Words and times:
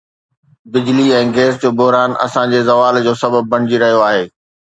بجلي 0.75 1.03
۽ 1.17 1.27
گئس 1.35 1.53
جو 1.65 1.69
بحران 1.81 2.11
اسان 2.27 2.45
جي 2.55 2.61
زوال 2.69 2.95
جو 3.09 3.13
سبب 3.23 3.43
بڻجي 3.53 3.77
رهيو 3.85 4.05
آهي 4.09 4.25